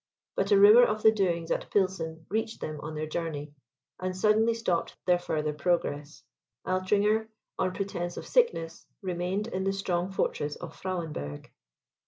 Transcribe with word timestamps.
But 0.35 0.51
a 0.51 0.59
rumour 0.59 0.81
of 0.83 1.03
the 1.03 1.11
doings 1.11 1.51
at 1.51 1.69
Pilsen 1.69 2.25
reached 2.27 2.59
them 2.59 2.81
on 2.81 2.95
their 2.95 3.05
journey, 3.05 3.53
and 3.99 4.17
suddenly 4.17 4.55
stopped 4.55 4.97
their 5.05 5.19
further 5.19 5.53
progress. 5.53 6.23
Altringer, 6.65 7.27
on 7.59 7.71
pretence 7.75 8.17
of 8.17 8.25
sickness, 8.25 8.87
remained 9.03 9.45
in 9.45 9.63
the 9.63 9.71
strong 9.73 10.09
fortress 10.11 10.55
of 10.55 10.75
Frauenberg. 10.75 11.51